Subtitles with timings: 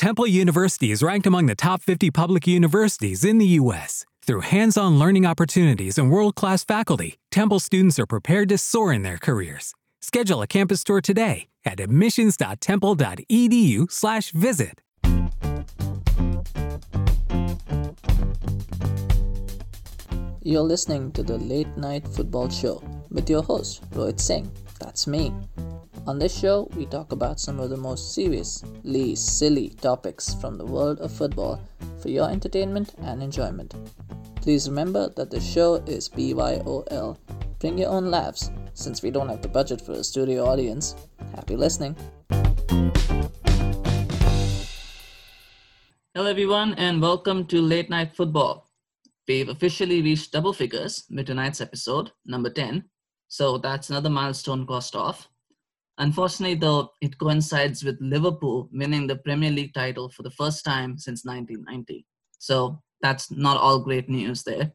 [0.00, 4.06] Temple University is ranked among the top 50 public universities in the U.S.
[4.24, 8.94] Through hands on learning opportunities and world class faculty, Temple students are prepared to soar
[8.94, 9.74] in their careers.
[10.00, 14.80] Schedule a campus tour today at admissions.temple.edu/slash visit.
[20.42, 24.50] You're listening to the Late Night Football Show with your host, Rohit Singh.
[24.78, 25.34] That's me.
[26.06, 30.64] On this show, we talk about some of the most seriously silly topics from the
[30.64, 31.60] world of football
[32.00, 33.74] for your entertainment and enjoyment.
[34.36, 37.18] Please remember that the show is BYOL.
[37.58, 40.96] Bring your own laughs since we don't have the budget for a studio audience.
[41.34, 41.94] Happy listening.
[46.14, 48.70] Hello, everyone, and welcome to Late Night Football.
[49.28, 52.84] We've officially reached double figures with tonight's episode, number 10.
[53.28, 55.28] So that's another milestone crossed off.
[56.00, 60.96] Unfortunately, though, it coincides with Liverpool winning the Premier League title for the first time
[60.96, 62.06] since 1990.
[62.38, 64.72] So that's not all great news there.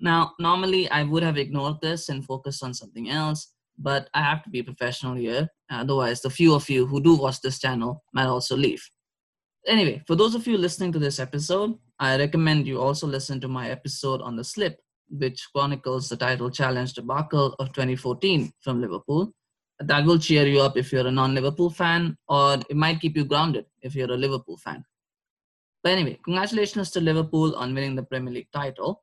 [0.00, 4.42] Now, normally I would have ignored this and focused on something else, but I have
[4.42, 5.48] to be professional here.
[5.70, 8.82] Otherwise, the few of you who do watch this channel might also leave.
[9.68, 13.48] Anyway, for those of you listening to this episode, I recommend you also listen to
[13.48, 19.32] my episode on the slip, which chronicles the title challenge debacle of 2014 from Liverpool.
[19.80, 23.16] That will cheer you up if you're a non Liverpool fan, or it might keep
[23.16, 24.84] you grounded if you're a Liverpool fan.
[25.82, 29.02] But anyway, congratulations to Liverpool on winning the Premier League title.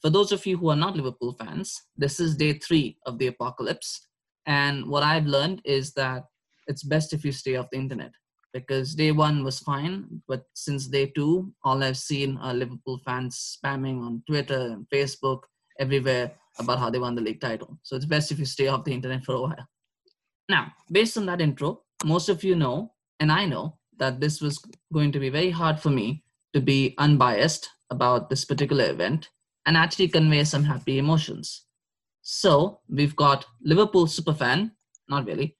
[0.00, 3.28] For those of you who are not Liverpool fans, this is day three of the
[3.28, 4.08] apocalypse.
[4.46, 6.24] And what I've learned is that
[6.66, 8.12] it's best if you stay off the internet
[8.52, 13.58] because day one was fine, but since day two, all I've seen are Liverpool fans
[13.58, 15.42] spamming on Twitter and Facebook,
[15.78, 17.78] everywhere about how they won the league title.
[17.82, 19.68] So it's best if you stay off the internet for a while.
[20.48, 24.58] Now, based on that intro, most of you know, and I know, that this was
[24.92, 29.28] going to be very hard for me to be unbiased about this particular event
[29.66, 31.66] and actually convey some happy emotions.
[32.22, 34.72] So we've got Liverpool superfan,
[35.08, 35.56] not really,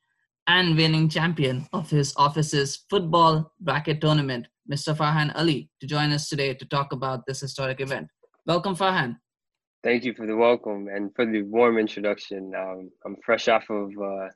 [0.46, 4.96] and winning champion of his office's football bracket tournament, Mr.
[4.96, 8.08] Farhan Ali, to join us today to talk about this historic event.
[8.46, 9.18] Welcome, Farhan.
[9.82, 12.52] Thank you for the welcome and for the warm introduction.
[12.56, 14.28] Um, I'm fresh off of uh,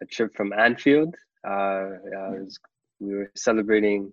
[0.00, 1.14] a trip from Anfield.
[1.46, 2.58] Uh, was,
[2.98, 4.12] we were celebrating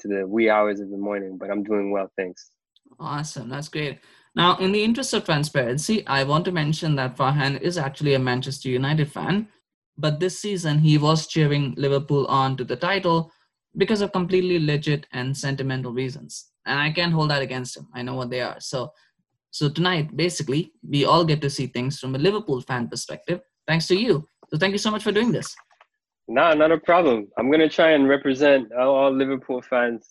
[0.00, 2.50] to the wee hours of the morning, but I'm doing well, thanks.
[2.98, 4.00] Awesome, that's great.
[4.34, 8.18] Now, in the interest of transparency, I want to mention that Farhan is actually a
[8.18, 9.46] Manchester United fan,
[9.96, 13.30] but this season he was cheering Liverpool on to the title
[13.76, 16.48] because of completely legit and sentimental reasons.
[16.66, 17.88] And I can't hold that against him.
[17.94, 18.58] I know what they are.
[18.58, 18.92] So
[19.52, 23.86] so tonight, basically, we all get to see things from a Liverpool fan perspective, thanks
[23.88, 24.26] to you.
[24.48, 25.54] So thank you so much for doing this.
[26.26, 27.28] Nah, not a problem.
[27.36, 30.08] I'm gonna try and represent all Liverpool fans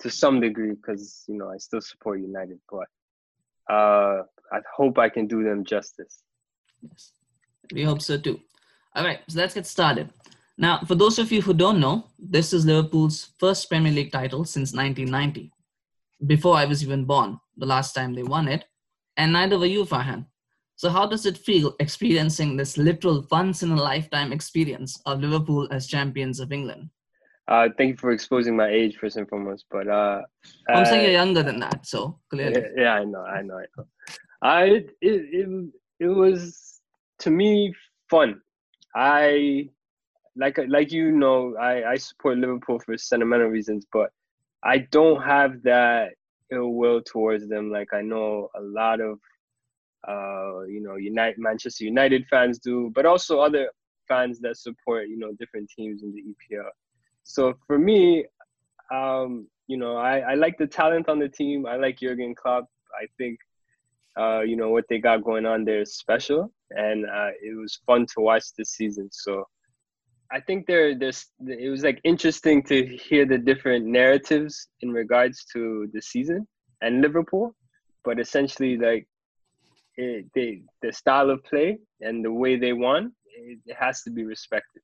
[0.00, 2.88] to some degree because you know I still support United, but
[3.72, 6.24] uh, I hope I can do them justice.
[6.82, 7.12] Yes,
[7.72, 8.40] we hope so too.
[8.96, 10.10] All right, so let's get started.
[10.58, 14.44] Now, for those of you who don't know, this is Liverpool's first Premier League title
[14.44, 15.52] since 1990
[16.26, 18.64] before I was even born, the last time they won it,
[19.16, 20.26] and neither were you, Farhan.
[20.76, 25.68] So, how does it feel experiencing this literal once in a lifetime experience of Liverpool
[25.70, 26.90] as champions of England?
[27.46, 29.66] Uh, thank you for exposing my age first and foremost.
[29.70, 30.22] But uh,
[30.68, 32.62] I'm saying you're younger than that, so clearly.
[32.76, 33.84] Yeah, yeah, I know, I know, I know.
[34.42, 35.70] I it, it
[36.00, 36.80] it was
[37.20, 37.74] to me
[38.10, 38.40] fun.
[38.96, 39.68] I
[40.36, 44.10] like like you know I I support Liverpool for sentimental reasons, but
[44.64, 46.14] I don't have that
[46.54, 47.70] ill will towards them.
[47.70, 49.18] Like I know a lot of,
[50.06, 53.70] uh, you know, United Manchester United fans do, but also other
[54.08, 56.68] fans that support, you know, different teams in the EPL.
[57.22, 58.26] So for me,
[58.92, 61.66] um, you know, I, I like the talent on the team.
[61.66, 62.68] I like Jurgen Klopp.
[63.00, 63.38] I think,
[64.18, 67.80] uh, you know, what they got going on there is special, and uh, it was
[67.86, 69.08] fun to watch this season.
[69.10, 69.46] So
[70.30, 75.44] I think there there's it was like interesting to hear the different narratives in regards
[75.52, 76.46] to the season
[76.84, 77.54] and Liverpool,
[78.04, 79.06] but essentially like
[79.96, 84.10] it, they the style of play and the way they won it, it has to
[84.10, 84.82] be respected.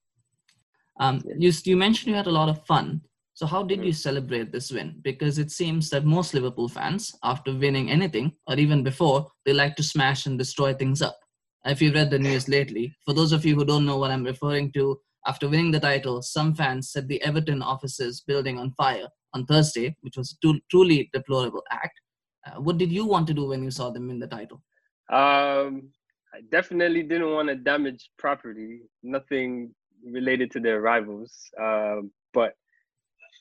[0.98, 3.02] Um, you you mentioned you had a lot of fun.
[3.34, 4.08] So how did you mm-hmm.
[4.08, 5.00] celebrate this win?
[5.02, 9.76] Because it seems that most Liverpool fans, after winning anything or even before, they like
[9.76, 11.18] to smash and destroy things up.
[11.64, 14.24] If you've read the news lately, for those of you who don't know what I'm
[14.24, 19.08] referring to, after winning the title, some fans set the Everton offices building on fire
[19.34, 22.00] on Thursday, which was a truly deplorable act.
[22.46, 24.62] Uh, what did you want to do when you saw them in the title?
[25.10, 25.90] Um,
[26.32, 28.82] I definitely didn't want to damage property.
[29.02, 29.74] Nothing
[30.04, 31.32] related to their rivals.
[31.60, 32.00] Uh,
[32.32, 32.52] but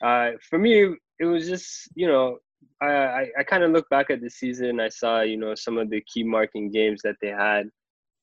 [0.02, 0.74] Uh, for me,
[1.20, 2.38] it was just you know
[2.82, 4.80] I I, I kind of look back at the season.
[4.80, 7.66] I saw you know some of the key marking games that they had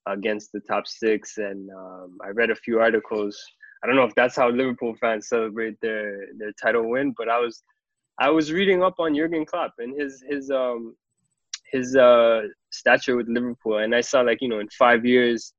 [0.06, 3.36] against the top six, and um, I read a few articles.
[3.86, 7.38] I don't know if that's how Liverpool fans celebrate their their title win, but I
[7.38, 7.62] was
[8.18, 10.96] I was reading up on Jurgen Klopp and his his um
[11.70, 15.52] his uh stature with Liverpool, and I saw like you know in five years,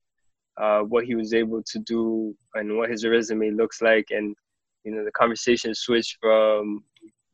[0.62, 4.36] uh, what he was able to do and what his resume looks like, and
[4.84, 6.84] you know the conversation switched from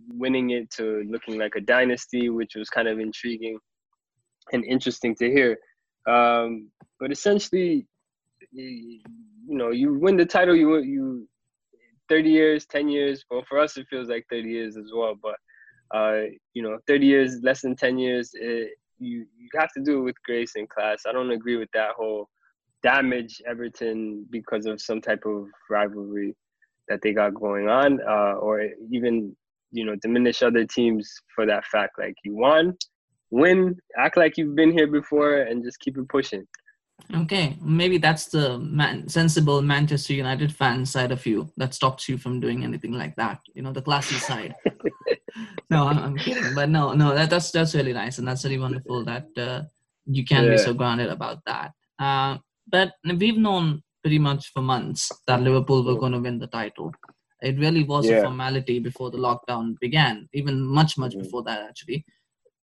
[0.09, 3.57] winning it to looking like a dynasty, which was kind of intriguing
[4.51, 5.57] and interesting to hear.
[6.07, 6.69] Um,
[6.99, 7.87] but essentially,
[9.47, 11.27] you, know, you win the title, you you
[12.09, 13.23] 30 years, 10 years.
[13.29, 15.15] Well, for us, it feels like 30 years as well.
[15.21, 15.35] But
[15.95, 16.23] uh,
[16.53, 20.03] you know, 30 years, less than 10 years, it, you you have to do it
[20.03, 21.03] with grace and class.
[21.07, 22.29] I don't agree with that whole
[22.81, 26.35] damage Everton because of some type of rivalry
[26.89, 29.35] that they got going on, uh, or even
[29.71, 31.99] you know diminish other teams for that fact.
[31.99, 32.77] Like you won,
[33.31, 36.45] win, act like you've been here before, and just keep it pushing.
[37.13, 42.17] Okay, maybe that's the man, sensible Manchester United fan side of you that stops you
[42.17, 43.39] from doing anything like that.
[43.53, 44.55] You know, the classy side.
[45.69, 48.57] no, I'm, I'm, kidding, but no, no, that, that's that's really nice, and that's really
[48.57, 49.63] wonderful that uh,
[50.05, 50.51] you can yeah.
[50.51, 51.73] be so grounded about that.
[51.99, 56.47] Uh, but we've known pretty much for months that Liverpool were going to win the
[56.47, 56.93] title.
[57.41, 58.17] It really was yeah.
[58.17, 61.23] a formality before the lockdown began, even much, much mm-hmm.
[61.23, 62.05] before that, actually.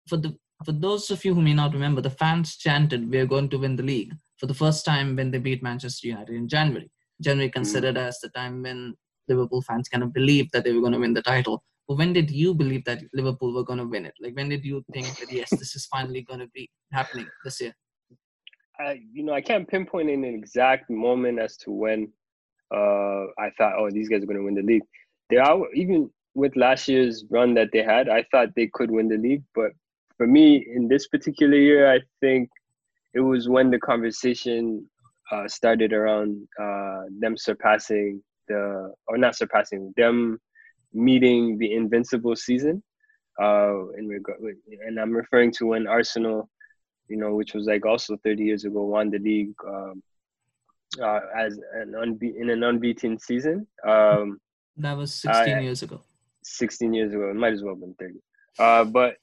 [0.06, 3.26] For the for those of you who may not remember, the fans chanted, "We are
[3.26, 6.48] going to win the league" for the first time when they beat Manchester United in
[6.48, 6.90] January.
[7.20, 7.58] January mm-hmm.
[7.58, 8.08] considered mm-hmm.
[8.08, 8.94] as the time when
[9.28, 11.62] Liverpool fans kind of believed that they were going to win the title.
[11.88, 14.14] But when did you believe that Liverpool were going to win it?
[14.20, 17.60] Like when did you think that yes, this is finally going to be happening this
[17.60, 17.72] year?
[18.78, 22.12] I, you know, I can't pinpoint an exact moment as to when
[22.74, 24.82] uh, I thought, oh, these guys are going to win the league.
[25.30, 28.08] They are even with last year's run that they had.
[28.08, 29.70] I thought they could win the league, but
[30.16, 32.50] for me in this particular year, I think
[33.16, 34.86] it was when the conversation
[35.32, 36.30] uh, started around
[36.60, 40.38] uh, them surpassing the or not surpassing them
[40.92, 42.82] meeting the invincible season.
[43.42, 44.38] Uh, in regard,
[44.86, 46.48] and I'm referring to when Arsenal
[47.08, 50.02] you know, which was like also 30 years ago, won the league um,
[51.00, 53.66] uh, as an unbe- in an unbeaten season.
[53.86, 54.40] Um,
[54.76, 56.00] that was 16 years ago.
[56.42, 57.30] 16 years ago.
[57.30, 58.14] It might as well have been 30.
[58.58, 59.14] Uh, but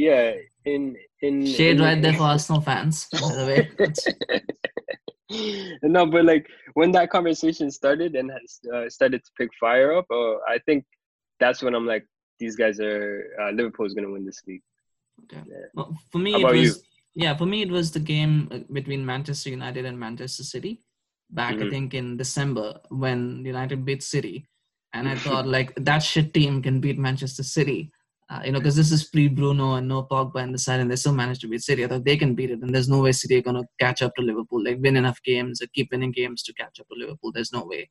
[0.00, 0.32] yeah,
[0.64, 3.06] in in shade in, right there for Arsenal fans.
[3.12, 3.60] By the way.
[5.82, 10.06] no, but like when that conversation started and has, uh, started to pick fire up,
[10.10, 10.84] uh, I think
[11.38, 12.06] that's when I'm like,
[12.38, 14.62] these guys are uh, Liverpool is going to win this league.
[15.24, 15.42] Okay.
[15.46, 15.66] Yeah.
[15.74, 17.22] Well, for me, How it was you?
[17.22, 20.82] yeah, for me it was the game uh, between Manchester United and Manchester City
[21.32, 21.66] back mm-hmm.
[21.66, 24.46] I think in December when United beat City,
[24.92, 27.90] and I thought like that shit team can beat Manchester City.
[28.30, 30.88] Uh, you know, because this is pre Bruno and no Pogba in the side, and
[30.90, 31.84] they still managed to beat City.
[31.84, 34.14] I thought they can beat it, and there's no way City are gonna catch up
[34.14, 34.62] to Liverpool.
[34.62, 37.32] Like win enough games, or keep winning games to catch up to Liverpool.
[37.32, 37.90] There's no way.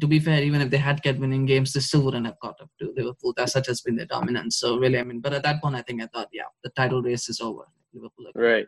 [0.00, 2.60] To be fair, even if they had kept winning games, they still wouldn't have caught
[2.62, 3.34] up to Liverpool.
[3.36, 4.56] That such has been their dominance.
[4.58, 7.02] So really, I mean, but at that point, I think I thought, yeah, the title
[7.02, 7.64] race is over.
[7.92, 8.26] Liverpool.
[8.34, 8.66] Right.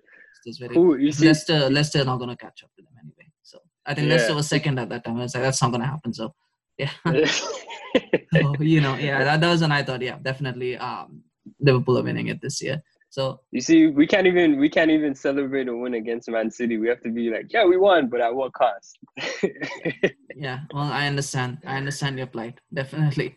[0.58, 3.30] Very, Who, you see, Leicester, Leicester not going to catch up to them anyway.
[3.42, 4.16] So I think yeah.
[4.16, 5.16] Leicester was second at that time.
[5.16, 6.12] I was like, that's not going to happen.
[6.12, 6.34] So
[6.78, 6.90] yeah.
[7.24, 11.22] so, you know, yeah, that, that was when I thought, yeah, definitely um,
[11.60, 12.82] Liverpool are winning it this year.
[13.14, 16.78] So you see, we can't even we can't even celebrate a win against Man City.
[16.78, 18.98] We have to be like, yeah, we won, but at what cost?
[20.34, 21.58] yeah, well, I understand.
[21.64, 22.58] I understand your plight.
[22.72, 23.36] Definitely.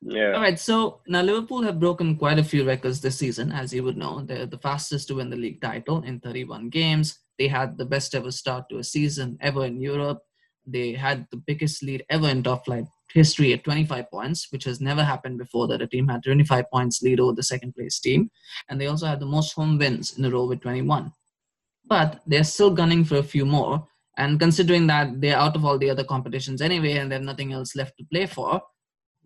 [0.00, 0.32] Yeah.
[0.32, 0.58] All right.
[0.58, 4.22] So now Liverpool have broken quite a few records this season, as you would know.
[4.22, 7.18] They're the fastest to win the league title in 31 games.
[7.38, 10.22] They had the best ever start to a season ever in Europe.
[10.66, 14.80] They had the biggest lead ever in top flight history at 25 points, which has
[14.80, 18.30] never happened before that a team had 25 points lead over the second place team.
[18.68, 21.12] And they also had the most home wins in a row with 21.
[21.86, 23.86] But they're still gunning for a few more.
[24.16, 27.52] And considering that they're out of all the other competitions anyway and they have nothing
[27.52, 28.62] else left to play for,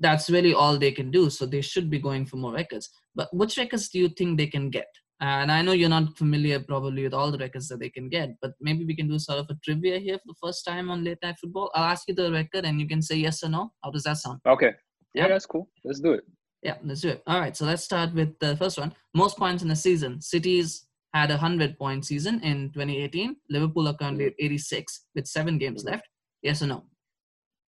[0.00, 1.30] that's really all they can do.
[1.30, 2.90] So they should be going for more records.
[3.14, 4.87] But which records do you think they can get?
[5.21, 8.37] And I know you're not familiar probably with all the records that they can get,
[8.41, 11.03] but maybe we can do sort of a trivia here for the first time on
[11.03, 11.71] late night football.
[11.75, 13.73] I'll ask you the record and you can say yes or no.
[13.83, 14.41] How does that sound?
[14.47, 14.73] Okay.
[15.15, 15.69] Yeah, yeah, that's cool.
[15.85, 16.25] Let's do it.
[16.63, 17.23] Yeah, let's do it.
[17.27, 17.57] All right.
[17.57, 18.95] So let's start with the first one.
[19.15, 20.21] Most points in a season.
[20.21, 23.37] Cities had a 100 point season in 2018.
[23.51, 26.07] Liverpool are currently at 86 with seven games left.
[26.43, 26.85] Yes or no?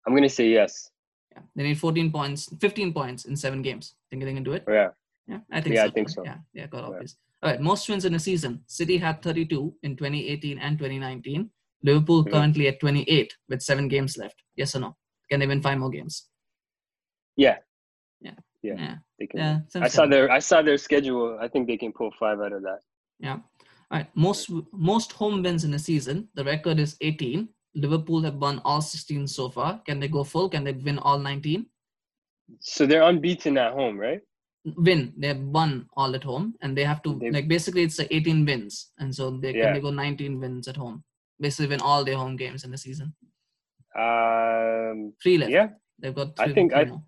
[0.05, 0.91] I'm going to say yes.
[1.31, 1.41] Yeah.
[1.55, 3.95] They need 14 points, 15 points in seven games.
[4.09, 4.65] Think they can do it?
[4.67, 4.89] Yeah.
[5.27, 5.87] Yeah, I think yeah, so.
[5.87, 6.23] I think so.
[6.25, 7.15] Yeah, yeah, got obvious.
[7.15, 7.28] Yeah.
[7.41, 8.63] All right, most wins in a season.
[8.67, 11.49] City had 32 in 2018 and 2019.
[11.83, 12.33] Liverpool mm-hmm.
[12.33, 14.35] currently at 28 with seven games left.
[14.55, 14.97] Yes or no?
[15.31, 16.27] Can they win five more games?
[17.37, 17.57] Yeah,
[18.19, 18.95] Yeah, Yeah.
[19.17, 19.39] they can.
[19.39, 19.81] Yeah.
[19.81, 20.11] I saw good.
[20.11, 21.37] their I saw their schedule.
[21.39, 22.79] I think they can pull five out of that.
[23.19, 23.37] Yeah.
[23.91, 24.07] All right.
[24.15, 26.27] Most most home wins in a season.
[26.35, 27.47] The record is 18.
[27.75, 29.81] Liverpool have won all 16 so far.
[29.85, 30.49] Can they go full?
[30.49, 31.65] Can they win all 19?
[32.59, 34.21] So they're unbeaten at home, right?
[34.65, 35.13] Win.
[35.17, 38.45] They have won all at home, and they have to They- like basically it's 18
[38.45, 39.65] wins, and so they Yeah.
[39.65, 41.03] can they go 19 wins at home.
[41.39, 43.13] Basically, win all their home games in the season.
[43.95, 45.51] Um, Three left.
[45.51, 46.39] yeah, They've got.
[46.39, 47.01] I think three I, more.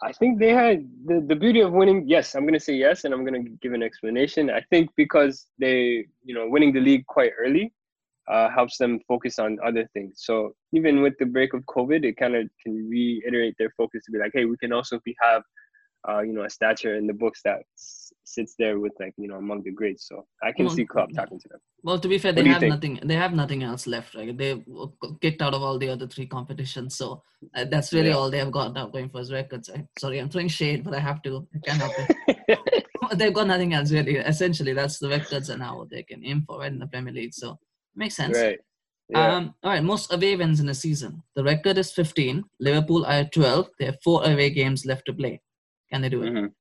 [0.00, 2.06] I think they had the, the beauty of winning.
[2.06, 4.48] Yes, I'm gonna say yes, and I'm gonna give an explanation.
[4.50, 7.72] I think because they, you know, winning the league quite early,
[8.30, 10.12] uh, helps them focus on other things.
[10.18, 14.12] So even with the break of COVID, it kind of can reiterate their focus to
[14.12, 15.42] be like, hey, we can also be have,
[16.08, 19.28] uh, you know, a stature in the books that s- sits there with like, you
[19.28, 20.06] know, among the greats.
[20.08, 21.60] So I can Well, see Klopp talking to them.
[21.82, 23.00] Well, to be fair, What they have nothing.
[23.04, 24.14] They have nothing else left.
[24.14, 24.36] Right?
[24.36, 24.88] They were
[25.20, 27.22] kicked out of all the other three competitions, so
[27.54, 28.16] uh, that's really Yeah.
[28.16, 29.70] all they have got now going for his records.
[29.70, 31.46] I, sorry, I'm throwing shade, but I have to.
[31.54, 32.84] I can't help it.
[33.16, 34.16] They've got nothing else really.
[34.16, 37.32] Essentially, that's the records and how they can aim for right in the Premier League.
[37.34, 37.58] So
[37.94, 38.36] makes sense.
[38.36, 38.58] right.
[39.10, 39.36] Yeah.
[39.36, 41.22] Um, all right, most away wins in a season.
[41.34, 42.44] The record is 15.
[42.60, 43.68] Liverpool are at 12.
[43.78, 45.40] They have four away games left to play.
[45.90, 46.32] Can they do it?
[46.32, 46.52] Mhm.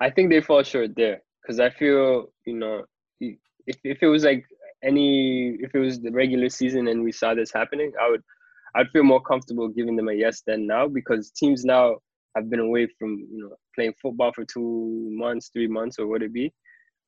[0.00, 2.84] I think they fall short there because I feel you know
[3.20, 4.44] if if it was like
[4.82, 8.22] any if it was the regular season and we saw this happening, I would
[8.74, 11.96] I'd feel more comfortable giving them a yes than now because teams now
[12.36, 16.22] have been away from you know playing football for two months, three months, or what
[16.22, 16.52] it be,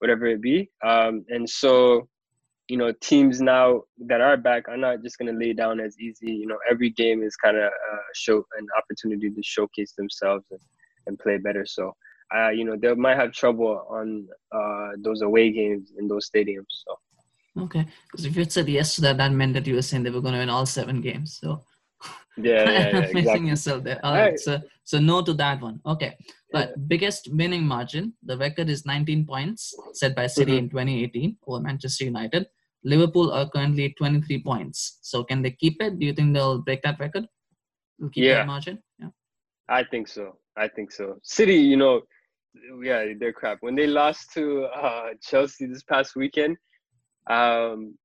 [0.00, 2.08] whatever it be, um, and so
[2.68, 5.96] you know teams now that are back are not just going to lay down as
[5.98, 6.32] easy.
[6.32, 10.60] You know every game is kind of a show an opportunity to showcase themselves and,
[11.06, 11.64] and play better.
[11.66, 11.94] So
[12.34, 16.72] uh, you know, they might have trouble on uh, those away games in those stadiums.
[16.86, 16.98] So
[17.64, 20.10] Okay, because if you said yes to that, that meant that you were saying they
[20.10, 21.38] were going to win all seven games.
[21.38, 21.62] So
[22.38, 23.48] yeah, yeah, yeah missing exactly.
[23.48, 24.00] yourself there.
[24.02, 25.80] All right, so so no to that one.
[25.84, 26.16] Okay,
[26.50, 26.74] but Yeah.
[26.88, 30.58] biggest winning margin, the record is 19 points set by City Mm-hmm.
[30.58, 32.46] in 2018 over Manchester United.
[32.84, 34.98] Liverpool are currently 23 points.
[35.02, 35.98] So can they keep it?
[35.98, 37.26] Do you think they'll break that record?
[37.98, 38.38] They'll keep Yeah.
[38.38, 38.82] that margin.
[38.98, 39.08] Yeah.
[39.68, 40.36] I think so.
[40.56, 41.18] I think so.
[41.22, 42.02] City, you know,
[42.82, 43.58] yeah, they're crap.
[43.60, 46.56] When they lost to uh, Chelsea this past weekend,
[47.30, 47.96] um,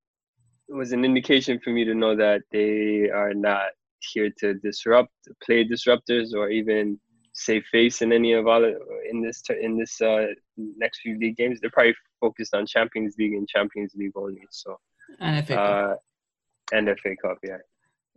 [0.69, 5.11] it was an indication for me to know that they are not here to disrupt,
[5.43, 6.99] play disruptors, or even
[7.33, 11.59] save face in any of all in this in this uh, next few league games.
[11.59, 14.41] They're probably focused on Champions League and Champions League only.
[14.51, 14.77] So
[15.19, 15.69] And FA Cup.
[15.69, 17.57] uh, and FA Cup, yeah.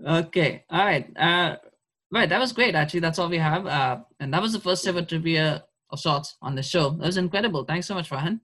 [0.07, 0.65] Okay.
[0.71, 1.17] All right.
[1.17, 1.57] Uh,
[2.11, 2.29] right.
[2.29, 2.75] That was great.
[2.75, 3.67] Actually, that's all we have.
[3.67, 6.91] Uh, and that was the first ever trivia of sorts on the show.
[6.91, 7.65] That was incredible.
[7.65, 8.41] Thanks so much, Farhan.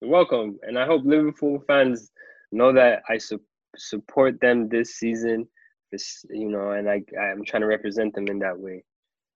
[0.00, 0.58] You're welcome.
[0.62, 2.10] And I hope Liverpool fans
[2.52, 3.40] know that I su-
[3.76, 5.46] support them this season.
[5.92, 8.84] This, you know, and I I'm trying to represent them in that way.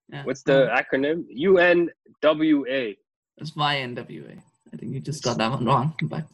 [0.09, 0.23] Yeah.
[0.23, 1.25] What's the acronym?
[1.37, 2.95] UNWA.
[3.37, 4.41] It's YNWA.
[4.73, 5.93] I think you just got that one wrong.
[6.03, 6.25] But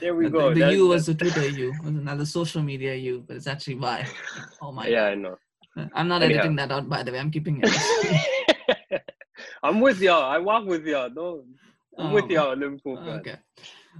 [0.00, 0.54] There we the, go.
[0.54, 3.76] the That- U was the Twitter U, was another social media U, but it's actually
[3.76, 4.06] Y.
[4.62, 5.36] Oh my yeah, I know.
[5.94, 6.40] I'm not Anyhow.
[6.40, 7.18] editing that out, by the way.
[7.18, 9.02] I'm keeping it.
[9.62, 10.22] I'm with y'all.
[10.24, 11.08] I walk with y'all.
[11.10, 11.44] Don't.
[11.98, 13.20] I'm with Um, y'all, Liverpool fans.
[13.20, 13.36] Okay.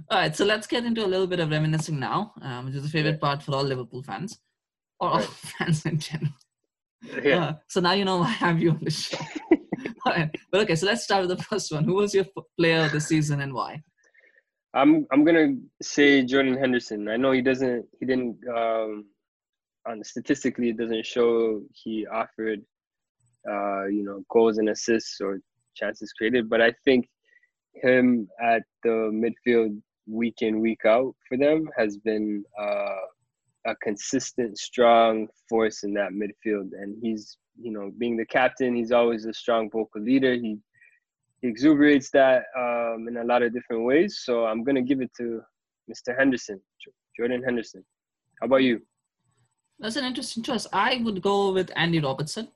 [0.09, 0.35] All right.
[0.35, 3.13] So let's get into a little bit of reminiscing now, um, which is the favorite
[3.21, 3.27] Yeah.
[3.27, 4.39] part for all Liverpool fans
[4.99, 5.27] or all Right.
[5.57, 6.33] fans in general.
[7.23, 7.45] Yeah.
[7.45, 9.17] Uh, so now you know why I have you on the show.
[10.05, 10.29] All right.
[10.51, 11.83] But okay, so let's start with the first one.
[11.83, 13.81] Who was your f- player of the season and why?
[14.73, 17.07] I'm I'm gonna say Jordan Henderson.
[17.09, 19.05] I know he doesn't he didn't um
[19.87, 22.61] on statistically it doesn't show he offered
[23.49, 25.39] uh you know goals and assists or
[25.75, 27.07] chances created, but I think
[27.73, 33.05] him at the midfield week in week out for them has been uh
[33.67, 38.91] a consistent strong force in that midfield and he's you know being the captain he's
[38.91, 40.57] always a strong vocal leader he
[41.41, 44.21] he exuberates that um, in a lot of different ways.
[44.23, 45.41] So I'm gonna give it to
[45.89, 46.17] Mr.
[46.17, 46.61] Henderson,
[47.17, 47.83] Jordan Henderson.
[48.39, 48.81] How about you?
[49.81, 50.67] That's an interesting choice.
[50.71, 52.47] I would go with Andy Robertson.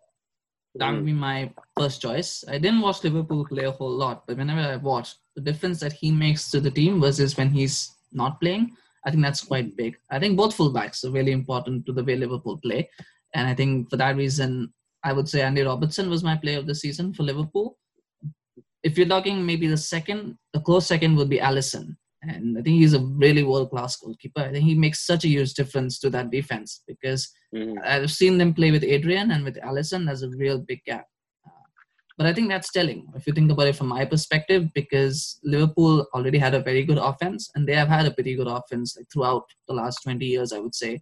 [0.76, 1.18] That would be mm.
[1.18, 2.44] my first choice.
[2.48, 5.94] I didn't watch Liverpool play a whole lot, but whenever I watched, the difference that
[5.94, 9.98] he makes to the team versus when he's not playing, I think that's quite big.
[10.12, 12.90] I think both fullbacks are really important to the way Liverpool play.
[13.34, 14.72] And I think for that reason,
[15.04, 17.78] I would say Andy Robertson was my player of the season for Liverpool.
[18.84, 21.96] If you're talking maybe the second, the close second would be Alisson.
[22.28, 24.42] And I think he's a really world class goalkeeper.
[24.42, 27.78] I think he makes such a huge difference to that defense because Mhm.
[27.84, 30.06] I've seen them play with Adrian and with Alisson.
[30.06, 31.08] There's a real big gap.
[31.46, 31.52] Uh,
[32.18, 36.08] But I think that's telling if you think about it from my perspective, because Liverpool
[36.14, 39.08] already had a very good offense, and they have had a pretty good offense like
[39.12, 41.02] throughout the last 20 years, I would say,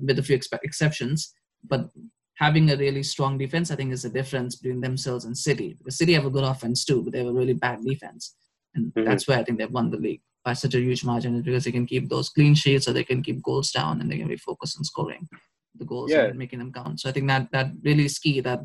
[0.00, 1.32] with a few exceptions.
[1.62, 1.90] But
[2.36, 5.74] having a really strong defense, I think, is the difference between themselves and City.
[5.78, 8.34] Because City have a good offense too, but they have a really bad defense,
[8.74, 9.04] and mm-hmm.
[9.04, 11.34] that's where I think they've won the league by such a huge margin.
[11.34, 14.10] Is because they can keep those clean sheets, or they can keep goals down, and
[14.10, 15.28] they can be focused on scoring
[15.76, 16.24] the goals yeah.
[16.24, 17.00] and making them count.
[17.00, 18.40] So I think that that really is key.
[18.40, 18.60] That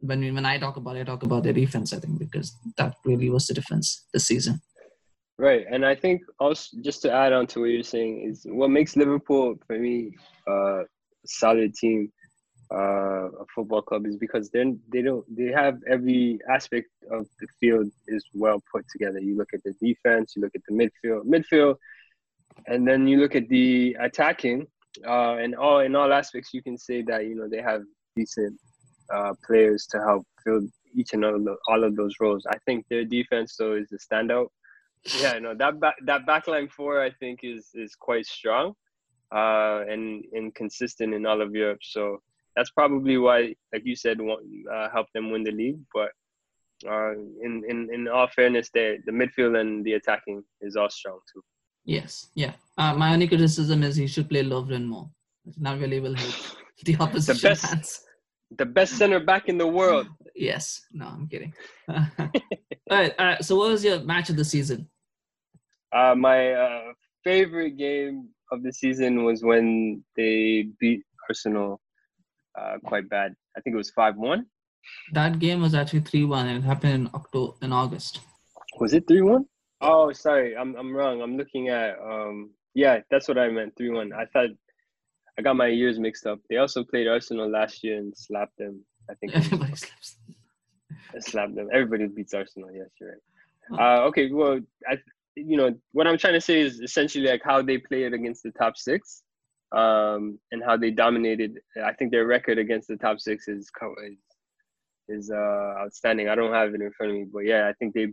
[0.00, 1.92] when we, when I talk about it, I talk about their defense.
[1.92, 4.60] I think because that really was the difference this season.
[5.38, 8.70] Right, and I think also just to add on to what you're saying is what
[8.70, 10.16] makes Liverpool for me
[10.48, 10.86] uh, a
[11.26, 12.10] solid team,
[12.72, 17.46] uh, a football club, is because then they don't they have every aspect of the
[17.60, 19.20] field is well put together.
[19.20, 21.76] You look at the defense, you look at the midfield, midfield,
[22.66, 24.66] and then you look at the attacking,
[25.06, 27.82] uh, and all in all aspects, you can say that you know they have
[28.16, 28.58] decent
[29.12, 30.62] uh, players to help fill
[30.94, 32.46] each and all of, the, all of those roles.
[32.46, 34.48] I think their defense though is the standout
[35.20, 38.74] yeah, no, that back that backline four I think is is quite strong,
[39.32, 41.80] uh, and and consistent in all of Europe.
[41.82, 42.22] So
[42.56, 45.78] that's probably why, like you said, uh, helped them win the league.
[45.94, 46.10] But
[46.88, 51.20] uh, in in in all fairness, the the midfield and the attacking is all strong
[51.32, 51.42] too.
[51.84, 52.54] Yes, yeah.
[52.78, 55.08] Uh, my only criticism is he should play Lovren more.
[55.46, 56.34] It's not really will help
[56.84, 58.00] the opposition the best, fans.
[58.58, 60.08] The best center back in the world.
[60.34, 60.82] yes.
[60.92, 61.52] No, I'm kidding.
[61.88, 62.06] all
[62.90, 63.14] right.
[63.18, 63.44] All right.
[63.44, 64.88] So, what was your match of the season?
[65.92, 71.80] Uh, my uh, favorite game of the season was when they beat Arsenal
[72.58, 73.34] uh, quite bad.
[73.56, 74.46] I think it was five one.
[75.12, 78.20] That game was actually three one, and it happened in October in August.
[78.78, 79.46] Was it three one?
[79.80, 81.22] Oh, sorry, I'm I'm wrong.
[81.22, 82.50] I'm looking at um.
[82.74, 83.74] Yeah, that's what I meant.
[83.76, 84.12] Three one.
[84.12, 84.50] I thought
[85.38, 86.40] I got my years mixed up.
[86.48, 88.84] They also played Arsenal last year and slapped them.
[89.10, 90.18] I think everybody slaps.
[91.20, 91.68] Slapped them.
[91.72, 92.70] Everybody beats Arsenal.
[92.72, 93.20] Yes, you're right.
[93.80, 94.98] Uh, okay, well, I
[95.36, 98.50] you know what I'm trying to say is essentially like how they played against the
[98.52, 99.22] top six,
[99.72, 101.58] um, and how they dominated.
[101.84, 103.70] I think their record against the top six is
[104.04, 104.18] is,
[105.08, 106.28] is uh, outstanding.
[106.28, 108.08] I don't have it in front of me, but yeah, I think they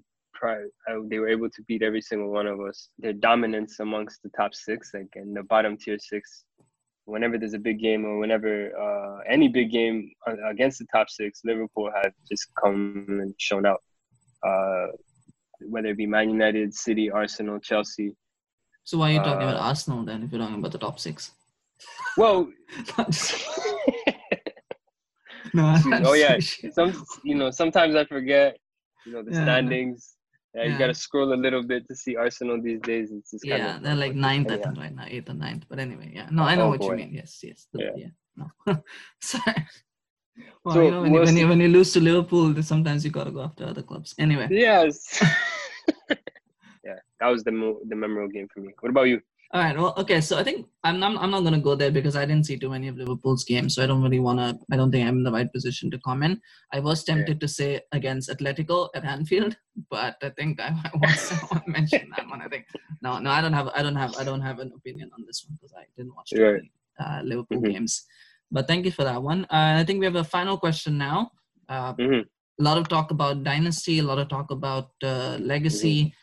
[0.45, 2.89] uh, they were able to beat every single one of us.
[2.99, 6.43] Their dominance amongst the top six, like in the bottom tier six,
[7.05, 10.11] whenever there's a big game or whenever uh, any big game
[10.49, 13.81] against the top six, Liverpool have just come and shown out.
[14.45, 14.87] Uh,
[15.61, 18.15] whether it be Man United, City, Arsenal, Chelsea.
[18.83, 20.99] So why are you talking uh, about Arsenal then if you're talking about the top
[20.99, 21.31] six?
[22.17, 22.49] Well,
[25.53, 25.77] no.
[26.05, 26.39] oh yeah,
[26.71, 28.57] some you know sometimes I forget
[29.05, 29.43] you know the yeah.
[29.43, 30.15] standings.
[30.55, 33.11] Yeah, you gotta scroll a little bit to see Arsenal these days.
[33.11, 35.65] It's just yeah, kind of, they're like ninth I think right now, eighth or ninth.
[35.67, 36.91] But anyway, yeah, no, I know oh, what boy.
[36.91, 37.13] you mean.
[37.13, 37.91] Yes, yes, the, yeah.
[37.95, 38.83] yeah, no.
[39.21, 39.65] Sorry.
[40.63, 43.11] Well, so you know, when, you, when, you, when you lose to Liverpool, sometimes you
[43.11, 44.13] gotta go after other clubs.
[44.17, 44.47] Anyway.
[44.49, 45.19] Yes.
[46.83, 48.73] yeah, that was the mo- the memorable game for me.
[48.79, 49.21] What about you?
[49.53, 49.77] All right.
[49.77, 50.19] Well, okay.
[50.19, 52.71] So I think I'm not, I'm not gonna go there because I didn't see too
[52.71, 54.57] many of Liverpool's games, so I don't really wanna.
[54.71, 56.39] I don't think I'm in the right position to comment.
[56.71, 57.39] I was tempted yeah.
[57.39, 59.55] to say against Atletico at Anfield,
[59.91, 62.41] but I think I, I want to mention that one.
[62.41, 62.65] I think
[63.03, 65.45] no, no, I don't have, I don't have, I don't have an opinion on this
[65.45, 66.53] one because I didn't watch right.
[66.53, 67.73] many, uh, Liverpool mm-hmm.
[67.73, 68.05] games.
[68.49, 69.45] But thank you for that one.
[69.45, 71.31] Uh, I think we have a final question now.
[71.69, 72.21] Uh, mm-hmm.
[72.59, 76.05] A lot of talk about dynasty, a lot of talk about uh, legacy.
[76.05, 76.17] Mm-hmm.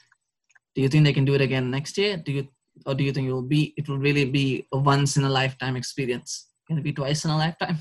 [0.74, 2.16] Do you think they can do it again next year?
[2.16, 2.48] Do you,
[2.86, 3.74] or do you think it will be?
[3.76, 6.48] It will really be a once in a lifetime experience.
[6.66, 7.78] Can it be twice in a lifetime?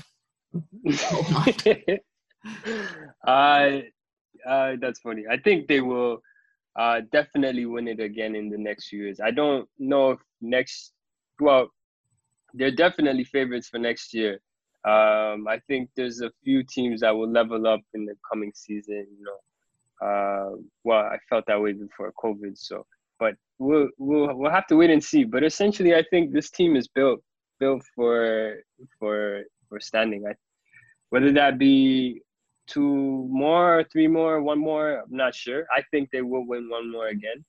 [0.92, 1.66] Hope not.
[3.26, 3.80] uh,
[4.48, 5.24] uh, that's funny.
[5.30, 6.20] I think they will
[6.76, 9.20] uh, definitely win it again in the next few years.
[9.20, 10.92] I don't know if next,
[11.40, 11.68] well,
[12.54, 14.40] they're definitely favorites for next year.
[14.84, 19.06] Um, I think there's a few teams that will level up in the coming season.
[19.18, 22.56] You know, uh, well, I felt that way before COVID.
[22.56, 22.86] So,
[23.18, 25.24] but we'll we'll we'll have to wait and see.
[25.24, 27.20] But essentially, I think this team is built
[27.60, 28.56] built for
[28.98, 30.24] for for standing.
[30.26, 30.34] I,
[31.10, 32.22] whether that be
[32.66, 35.66] two more, three more, one more, I'm not sure.
[35.76, 37.44] I think they will win one more again.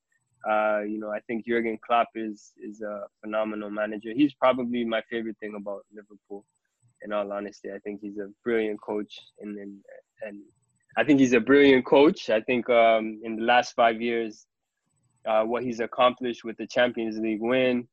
[0.49, 4.11] Uh, you know, I think Jurgen Klopp is is a phenomenal manager.
[4.13, 6.45] He's probably my favorite thing about Liverpool.
[7.03, 9.77] In all honesty, I think he's a brilliant coach, and and,
[10.21, 10.41] and
[10.97, 12.29] I think he's a brilliant coach.
[12.29, 14.45] I think um, in the last five years,
[15.25, 17.87] uh, what he's accomplished with the Champions League win,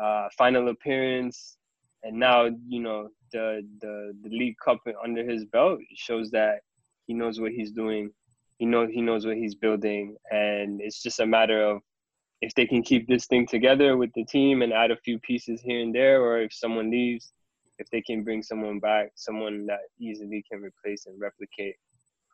[0.00, 1.56] uh, final appearance,
[2.02, 6.60] and now you know the the the League Cup under his belt shows that
[7.06, 8.10] he knows what he's doing.
[8.58, 11.82] He knows he knows what he's building, and it's just a matter of
[12.40, 15.60] if they can keep this thing together with the team and add a few pieces
[15.60, 17.32] here and there, or if someone leaves,
[17.78, 21.76] if they can bring someone back, someone that easily can replace and replicate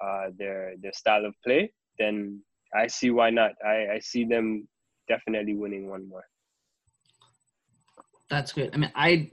[0.01, 2.41] uh, their their style of play, then
[2.75, 3.53] I see why not.
[3.65, 4.69] I, I see them
[5.09, 6.25] definitely winning one more.
[8.29, 8.71] That's great.
[8.75, 9.31] I mean, I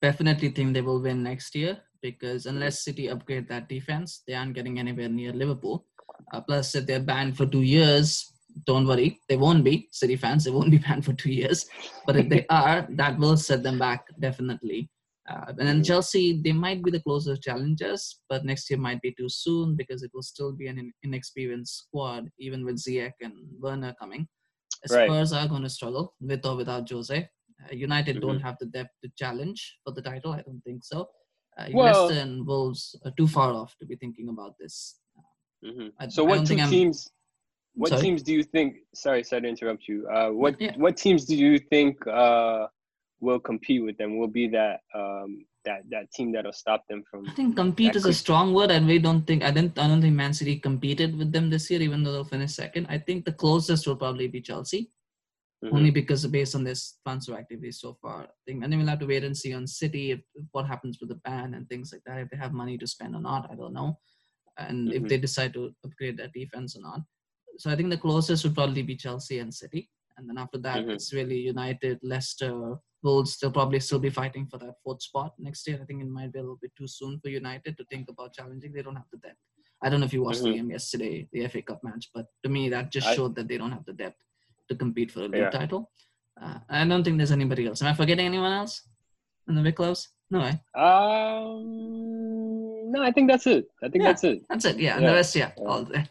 [0.00, 1.78] definitely think they will win next year.
[2.02, 5.86] because unless City upgrade that defense, they aren't getting anywhere near Liverpool.
[6.32, 8.32] Uh, plus, if they're banned for two years,
[8.66, 10.44] don't worry, they won't be City fans.
[10.44, 11.66] They won't be banned for two years.
[12.06, 14.90] But if they are, that will set them back definitely.
[15.30, 19.14] Uh, and then Chelsea, they might be the closest challengers, but next year might be
[19.16, 23.94] too soon because it will still be an inexperienced squad, even with Ziyech and Werner
[24.00, 24.26] coming.
[24.84, 27.16] Spurs are going to struggle with or without Jose.
[27.16, 28.26] Uh, United mm-hmm.
[28.26, 30.32] don't have the depth to challenge for the title.
[30.32, 31.08] I don't think so.
[31.56, 32.08] Uh, well,
[32.44, 34.96] Wolves are too far off to be thinking about this.
[35.64, 35.88] Mm-hmm.
[36.00, 37.08] I, so, what two teams?
[37.74, 38.02] What sorry?
[38.02, 38.76] teams do you think?
[38.94, 40.06] Sorry, sorry to interrupt you.
[40.08, 40.72] Uh, what yeah.
[40.76, 42.66] what teams do you think uh,
[43.22, 44.18] will compete with them?
[44.18, 47.26] We'll be that um, that that team that'll stop them from.
[47.28, 50.02] I think compete is a strong word, and we don't think I don't I don't
[50.02, 52.86] think Man City competed with them this year, even though they'll finish second.
[52.90, 54.90] I think the closest will probably be Chelsea,
[55.64, 55.74] mm-hmm.
[55.74, 58.22] only because based on this transfer activity so far.
[58.22, 60.98] I think, and then we'll have to wait and see on City if, what happens
[61.00, 62.18] with the ban and things like that.
[62.18, 63.98] If they have money to spend or not, I don't know,
[64.58, 65.04] and mm-hmm.
[65.04, 67.00] if they decide to upgrade their defense or not.
[67.58, 70.78] So I think the closest would probably be Chelsea and City, and then after that,
[70.78, 70.90] mm-hmm.
[70.90, 75.66] it's really United, Leicester Wolves, they'll probably still be fighting for that fourth spot next
[75.66, 75.78] year.
[75.80, 78.34] I think it might be a little bit too soon for United to think about
[78.34, 78.72] challenging.
[78.72, 79.38] They don't have the depth.
[79.82, 80.50] I don't know if you watched mm-hmm.
[80.50, 83.58] the game yesterday, the FA Cup match, but to me, that just showed that they
[83.58, 84.22] don't have the depth
[84.68, 85.50] to compete for a league yeah.
[85.50, 85.90] title.
[86.40, 87.82] Uh, I don't think there's anybody else.
[87.82, 88.82] Am I forgetting anyone else
[89.48, 90.08] in the clubs?
[90.30, 90.60] No way.
[90.74, 91.62] Um,
[92.92, 93.66] no, I think that's it.
[93.82, 94.42] I think yeah, that's it.
[94.48, 94.78] That's it.
[94.78, 95.08] Yeah, yeah.
[95.08, 96.08] the rest, yeah, all there.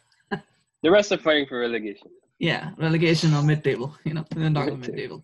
[0.84, 2.08] the rest are fighting for relegation.
[2.41, 3.95] Yeah, relegation or mid-table.
[4.04, 5.23] You know, we're not mid-table.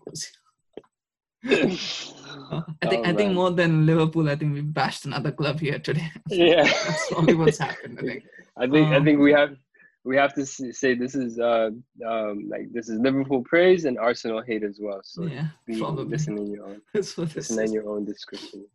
[1.44, 5.78] I think oh, I think more than Liverpool, I think we bashed another club here
[5.78, 6.10] today.
[6.28, 7.98] yeah, that's only what's happened.
[7.98, 8.24] I think.
[8.56, 9.56] I think um, I think we have
[10.04, 11.70] we have to say this is uh
[12.06, 15.00] um like this is Liverpool praise and Arsenal hate as well.
[15.04, 16.06] So yeah, be probably.
[16.06, 18.66] listen in your own listen in your own description.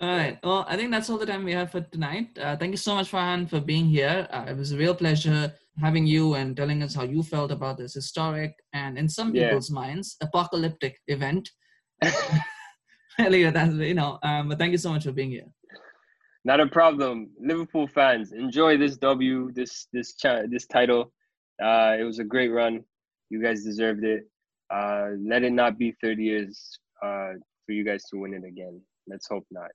[0.00, 0.38] All right.
[0.42, 2.36] Well, I think that's all the time we have for tonight.
[2.36, 4.26] Uh, thank you so much, Farhan, for being here.
[4.32, 7.78] Uh, it was a real pleasure having you and telling us how you felt about
[7.78, 9.46] this historic and, in some yeah.
[9.46, 11.48] people's minds, apocalyptic event
[13.18, 14.18] really, that's you know.
[14.22, 15.46] Um, but thank you so much for being here.
[16.44, 17.30] Not a problem.
[17.40, 20.14] Liverpool fans, enjoy this W, this this
[20.48, 21.12] this title.
[21.62, 22.82] Uh, it was a great run.
[23.30, 24.28] You guys deserved it.
[24.72, 27.32] Uh, let it not be 30 years uh,
[27.66, 28.80] for you guys to win it again.
[29.06, 29.70] Let's hope not.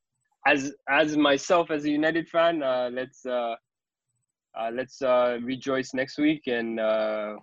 [0.45, 3.55] As as myself as a United fan, uh, let's uh,
[4.59, 7.35] uh, let's uh, rejoice next week and uh,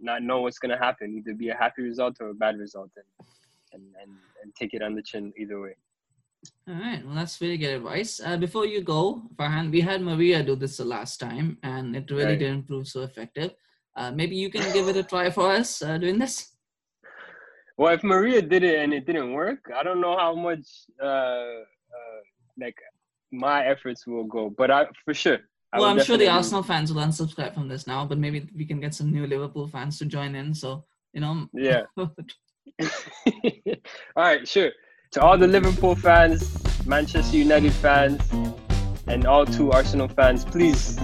[0.00, 1.14] not know what's gonna happen.
[1.16, 2.90] Either be a happy result or a bad result.
[2.96, 3.26] And
[3.74, 5.76] and, and, and take it on the chin either way.
[6.68, 8.20] All right, well, that's very good advice.
[8.24, 12.10] Uh, before you go, Farhan, we had Maria do this the last time, and it
[12.10, 12.38] really right.
[12.38, 13.52] didn't prove so effective.
[13.96, 16.54] Uh, maybe you can give it a try for us uh, doing this.
[17.76, 20.66] Well, if Maria did it and it didn't work, I don't know how much
[21.02, 22.20] uh, uh,
[22.60, 22.76] like
[23.32, 25.38] my efforts will go, but I for sure.
[25.72, 28.64] I well, I'm sure the Arsenal fans will unsubscribe from this now, but maybe we
[28.64, 30.54] can get some new Liverpool fans to join in.
[30.54, 31.82] So you know, yeah.
[32.82, 33.74] all
[34.16, 34.72] right, sure.
[35.12, 38.20] To all the Liverpool fans, Manchester United fans,
[39.06, 40.98] and all two Arsenal fans, please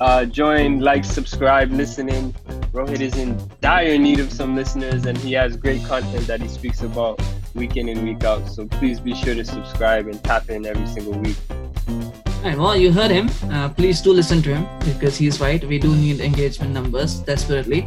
[0.00, 2.32] uh, join, like, subscribe, listening.
[2.72, 6.48] Rohit is in dire need of some listeners, and he has great content that he
[6.48, 7.20] speaks about
[7.54, 8.46] week in and week out.
[8.48, 11.36] So please be sure to subscribe and tap in every single week.
[11.48, 13.30] All right, well, you heard him.
[13.50, 15.64] Uh, please do listen to him because he's right.
[15.64, 17.86] We do need engagement numbers desperately.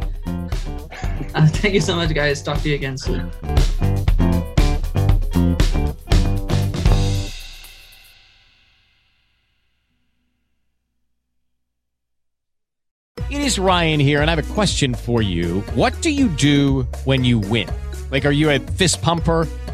[1.34, 2.42] Uh, thank you so much, guys.
[2.42, 3.30] Talk to you again soon.
[13.30, 15.60] It is Ryan here, and I have a question for you.
[15.74, 17.68] What do you do when you win?
[18.10, 19.46] Like, are you a fist pumper?